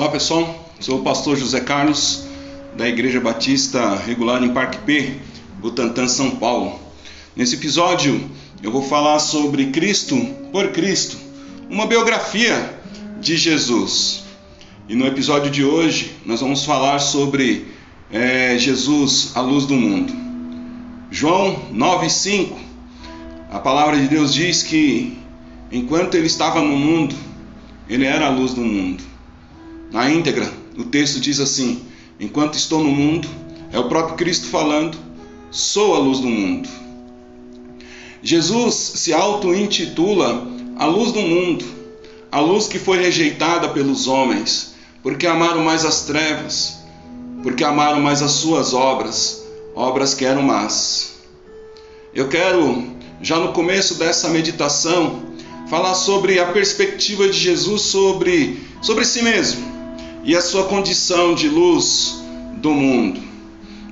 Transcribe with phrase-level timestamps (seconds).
[0.00, 2.24] Olá pessoal, sou o pastor José Carlos
[2.74, 5.16] da Igreja Batista Regular em Parque P,
[5.60, 6.80] Butantã, São Paulo.
[7.36, 8.30] Nesse episódio
[8.62, 10.16] eu vou falar sobre Cristo
[10.50, 11.18] por Cristo,
[11.68, 12.80] uma biografia
[13.20, 14.24] de Jesus.
[14.88, 17.66] E no episódio de hoje nós vamos falar sobre
[18.10, 20.14] é, Jesus, a luz do mundo.
[21.10, 22.52] João 9,5,
[23.50, 25.18] a palavra de Deus diz que
[25.70, 27.14] enquanto ele estava no mundo,
[27.86, 29.09] ele era a luz do mundo.
[29.90, 31.82] Na íntegra, o texto diz assim:
[32.18, 33.28] Enquanto estou no mundo,
[33.72, 34.96] é o próprio Cristo falando,
[35.50, 36.68] sou a luz do mundo.
[38.22, 41.64] Jesus se auto-intitula a luz do mundo,
[42.30, 46.78] a luz que foi rejeitada pelos homens, porque amaram mais as trevas,
[47.42, 49.42] porque amaram mais as suas obras,
[49.74, 51.14] obras que eram más.
[52.14, 55.20] Eu quero, já no começo dessa meditação,
[55.68, 59.79] falar sobre a perspectiva de Jesus sobre, sobre si mesmo
[60.24, 62.20] e a sua condição de luz
[62.56, 63.20] do mundo.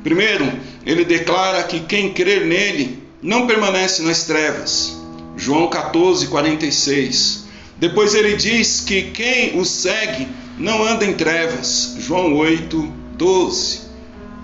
[0.02, 0.50] Primeiro,
[0.84, 4.96] ele declara que quem crer nele não permanece nas trevas.
[5.36, 7.44] João 14, 46.
[7.78, 11.96] Depois ele diz que quem o segue não anda em trevas.
[11.98, 13.80] João 8, 12.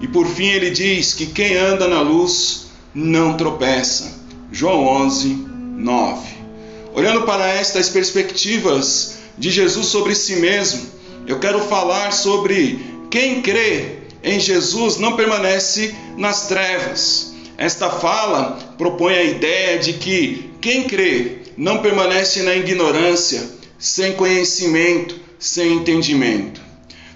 [0.00, 4.12] E por fim ele diz que quem anda na luz não tropeça.
[4.52, 5.28] João 11,
[5.76, 6.34] 9.
[6.94, 10.86] Olhando para estas perspectivas de Jesus sobre si mesmo,
[11.26, 17.34] eu quero falar sobre quem crê em Jesus não permanece nas trevas.
[17.56, 25.16] Esta fala propõe a ideia de que quem crê não permanece na ignorância, sem conhecimento,
[25.38, 26.60] sem entendimento.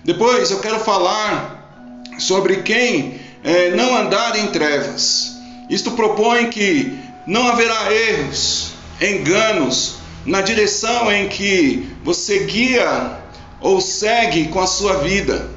[0.04, 5.32] Depois eu quero falar sobre quem é, não andar em trevas.
[5.68, 13.18] Isto propõe que não haverá erros, enganos na direção em que você guia
[13.60, 15.48] ou segue com a sua vida.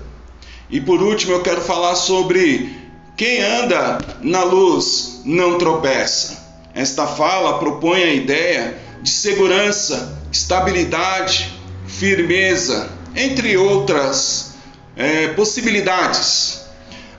[0.70, 2.76] E por último, eu quero falar sobre
[3.18, 6.42] quem anda na luz não tropeça.
[6.74, 11.54] Esta fala propõe a ideia de segurança, estabilidade,
[11.86, 14.54] firmeza, entre outras
[14.96, 16.62] é, possibilidades.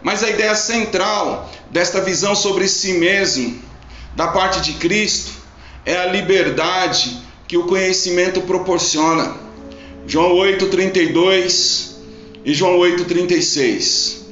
[0.02, 3.60] Mas a ideia central desta visão sobre si mesmo,
[4.16, 5.32] da parte de Cristo,
[5.84, 9.36] é a liberdade que o conhecimento proporciona.
[10.06, 11.92] João 8:32
[12.44, 14.22] e João 8:36.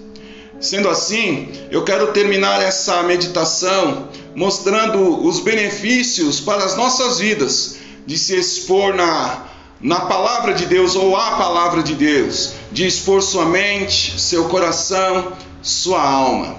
[0.60, 7.76] Sendo assim, eu quero terminar essa meditação mostrando os benefícios para as nossas vidas
[8.06, 9.46] de se expor na,
[9.80, 15.32] na palavra de Deus ou a palavra de Deus, de expor sua mente, seu coração,
[15.62, 16.56] sua alma.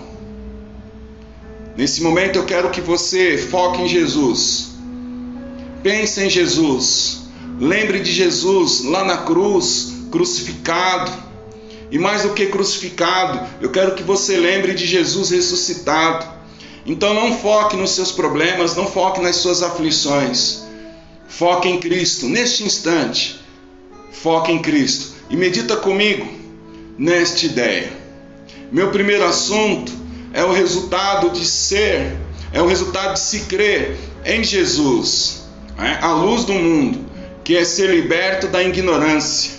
[1.77, 4.71] Nesse momento eu quero que você foque em Jesus.
[5.83, 7.20] Pense em Jesus.
[7.61, 11.11] Lembre de Jesus lá na cruz, crucificado.
[11.91, 16.25] E mais do que crucificado, eu quero que você lembre de Jesus ressuscitado.
[16.87, 20.63] Então não foque nos seus problemas, não foque nas suas aflições.
[21.27, 23.39] Foque em Cristo neste instante.
[24.11, 26.27] Foque em Cristo e medita comigo
[26.97, 27.93] nesta ideia.
[28.71, 29.91] Meu primeiro assunto
[30.33, 32.17] é o resultado de ser,
[32.51, 33.95] é o resultado de se crer
[34.25, 35.43] em Jesus,
[35.77, 36.03] é?
[36.03, 37.10] a luz do mundo
[37.43, 39.51] que é ser liberto da ignorância.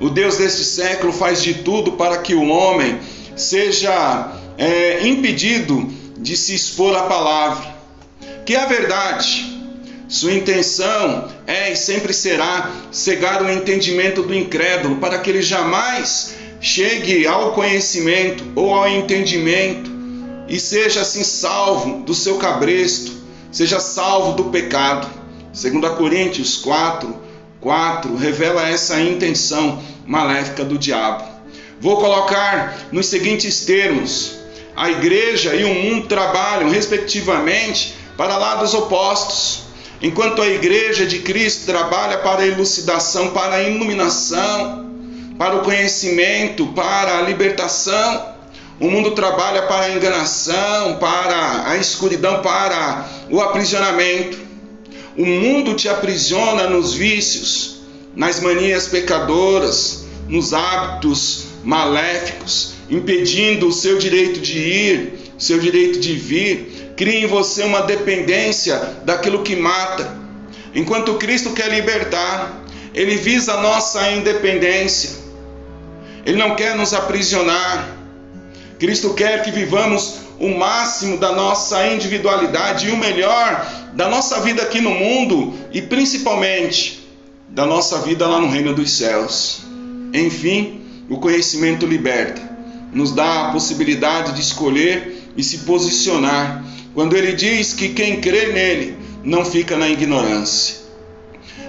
[0.00, 2.98] O Deus deste século faz de tudo para que o homem
[3.36, 7.66] seja é, impedido de se expor à palavra,
[8.44, 9.56] que é a verdade.
[10.08, 16.34] Sua intenção é e sempre será cegar o entendimento do incrédulo, para que ele jamais
[16.60, 19.90] chegue ao conhecimento ou ao entendimento
[20.48, 23.12] e seja assim salvo do seu cabresto,
[23.52, 25.17] seja salvo do pecado.
[25.52, 27.16] 2 Coríntios 4,
[27.60, 31.24] 4 revela essa intenção maléfica do diabo.
[31.80, 34.38] Vou colocar nos seguintes termos:
[34.76, 39.62] a igreja e o mundo trabalham, respectivamente, para lados opostos.
[40.00, 44.86] Enquanto a igreja de Cristo trabalha para a elucidação, para a iluminação,
[45.36, 48.34] para o conhecimento, para a libertação,
[48.80, 54.47] o mundo trabalha para a enganação, para a escuridão, para o aprisionamento.
[55.18, 57.80] O mundo te aprisiona nos vícios,
[58.14, 65.98] nas manias pecadoras, nos hábitos maléficos, impedindo o seu direito de ir, o seu direito
[65.98, 66.92] de vir.
[66.96, 70.16] Cria em você uma dependência daquilo que mata.
[70.72, 75.10] Enquanto Cristo quer libertar, ele visa a nossa independência.
[76.24, 77.92] Ele não quer nos aprisionar.
[78.78, 84.62] Cristo quer que vivamos o máximo da nossa individualidade e o melhor da nossa vida
[84.62, 87.08] aqui no mundo e principalmente
[87.48, 89.62] da nossa vida lá no reino dos céus.
[90.14, 92.40] Enfim, o conhecimento liberta,
[92.92, 96.64] nos dá a possibilidade de escolher e se posicionar,
[96.94, 100.76] quando ele diz que quem crê nele não fica na ignorância.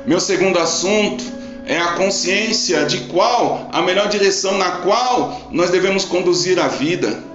[0.05, 1.23] Meu segundo assunto
[1.65, 7.28] é a consciência de qual a melhor direção na qual nós devemos conduzir a vida.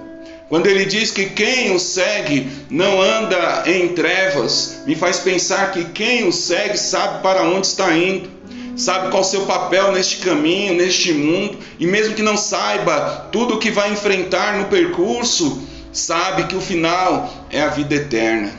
[0.47, 5.85] Quando ele diz que quem o segue não anda em trevas, me faz pensar que
[5.85, 8.29] quem o segue sabe para onde está indo,
[8.75, 13.55] sabe qual o seu papel neste caminho, neste mundo, e mesmo que não saiba tudo
[13.55, 18.51] o que vai enfrentar no percurso, sabe que o final é a vida eterna.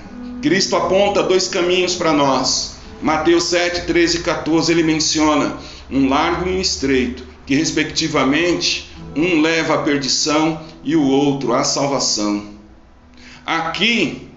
[0.42, 2.76] Cristo aponta dois caminhos para nós.
[3.00, 5.56] Mateus 7, 13 e 14 ele menciona
[5.90, 11.64] um largo e um estreito, que respectivamente um leva à perdição e o outro à
[11.64, 12.44] salvação.
[13.46, 14.28] Aqui,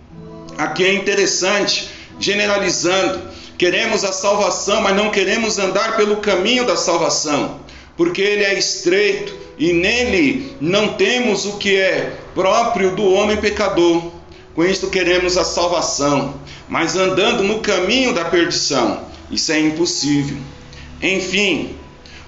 [0.58, 1.90] aqui é interessante,
[2.20, 3.22] generalizando,
[3.58, 7.60] queremos a salvação, mas não queremos andar pelo caminho da salvação,
[7.98, 14.12] porque ele é estreito e nele não temos o que é próprio do homem pecador.
[14.56, 16.36] Com isto queremos a salvação,
[16.68, 19.02] mas andando no caminho da perdição,
[19.32, 20.38] isso é impossível.
[21.02, 21.76] Enfim,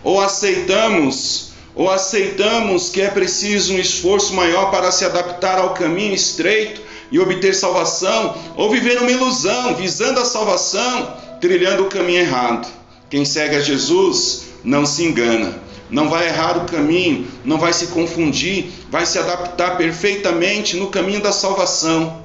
[0.03, 6.13] ou aceitamos ou aceitamos que é preciso um esforço maior para se adaptar ao caminho
[6.13, 6.81] estreito
[7.11, 12.67] e obter salvação, ou viver uma ilusão visando a salvação, trilhando o caminho errado.
[13.09, 15.59] Quem segue a Jesus não se engana,
[15.89, 21.21] não vai errar o caminho, não vai se confundir, vai se adaptar perfeitamente no caminho
[21.21, 22.23] da salvação.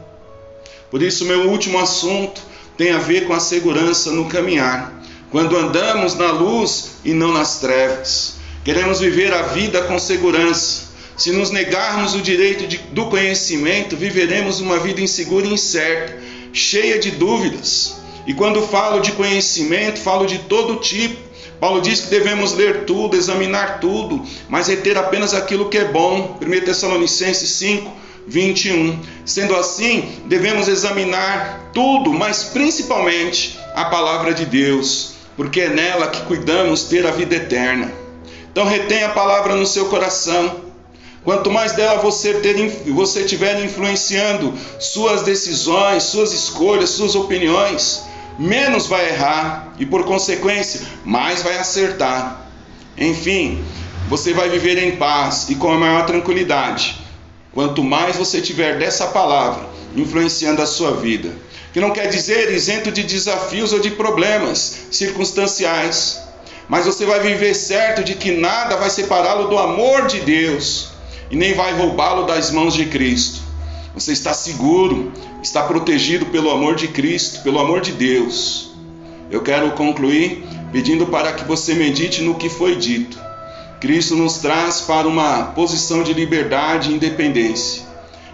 [0.90, 2.40] Por isso, meu último assunto
[2.76, 4.92] tem a ver com a segurança no caminhar,
[5.30, 8.36] quando andamos na luz e não nas trevas.
[8.64, 10.86] Queremos viver a vida com segurança.
[11.16, 16.20] Se nos negarmos o direito de, do conhecimento, viveremos uma vida insegura e incerta,
[16.52, 17.96] cheia de dúvidas.
[18.26, 21.16] E quando falo de conhecimento, falo de todo tipo.
[21.60, 26.38] Paulo diz que devemos ler tudo, examinar tudo, mas reter apenas aquilo que é bom.
[26.42, 27.90] 1 Tessalonicenses 5,
[28.26, 29.00] 21.
[29.24, 36.22] Sendo assim, devemos examinar tudo, mas principalmente a palavra de Deus, porque é nela que
[36.22, 37.92] cuidamos ter a vida eterna.
[38.50, 40.64] Então retenha a palavra no seu coração.
[41.22, 42.54] Quanto mais dela você, ter,
[42.86, 48.04] você tiver influenciando suas decisões, suas escolhas, suas opiniões,
[48.38, 52.48] menos vai errar e, por consequência, mais vai acertar.
[52.96, 53.62] Enfim,
[54.08, 57.05] você vai viver em paz e com a maior tranquilidade.
[57.56, 59.66] Quanto mais você tiver dessa palavra
[59.96, 61.32] influenciando a sua vida,
[61.72, 66.20] que não quer dizer isento de desafios ou de problemas circunstanciais,
[66.68, 70.90] mas você vai viver certo de que nada vai separá-lo do amor de Deus
[71.30, 73.40] e nem vai roubá-lo das mãos de Cristo.
[73.94, 75.10] Você está seguro,
[75.42, 78.72] está protegido pelo amor de Cristo, pelo amor de Deus.
[79.30, 83.18] Eu quero concluir pedindo para que você medite no que foi dito.
[83.80, 87.82] Cristo nos traz para uma posição de liberdade e independência.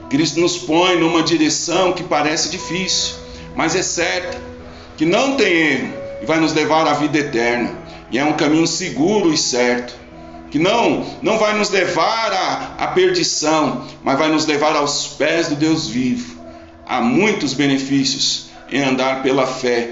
[0.09, 3.15] Cristo nos põe numa direção que parece difícil,
[3.57, 4.41] mas é certa,
[4.97, 7.75] que não tem erro e vai nos levar à vida eterna.
[8.11, 9.95] E é um caminho seguro e certo,
[10.51, 15.49] que não, não vai nos levar à, à perdição, mas vai nos levar aos pés
[15.49, 16.41] do Deus vivo.
[16.87, 19.91] Há muitos benefícios em andar pela fé,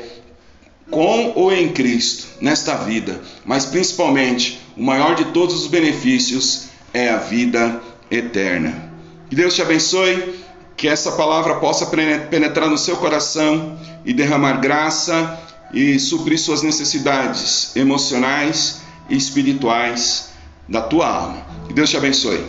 [0.91, 7.10] com ou em Cristo, nesta vida, mas principalmente o maior de todos os benefícios é
[7.10, 8.90] a vida eterna.
[9.28, 10.37] Que Deus te abençoe,
[10.75, 15.38] que essa palavra possa penetrar no seu coração e derramar graça
[15.75, 20.30] e suprir suas necessidades emocionais e espirituais
[20.66, 21.46] da tua alma.
[21.68, 22.42] Que Deus te abençoe.